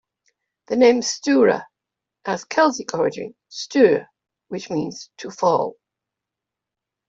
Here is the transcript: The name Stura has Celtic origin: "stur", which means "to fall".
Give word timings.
The 0.65 0.77
name 0.77 1.01
Stura 1.01 1.63
has 2.25 2.43
Celtic 2.45 2.95
origin: 2.95 3.35
"stur", 3.51 4.07
which 4.47 4.71
means 4.71 5.11
"to 5.17 5.29
fall". 5.29 5.75